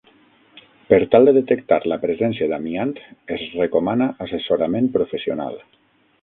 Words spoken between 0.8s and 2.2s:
Per tal de detectar la